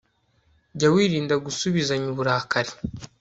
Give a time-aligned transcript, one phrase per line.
[0.77, 2.71] jya wirinda gusuzibanya uburakari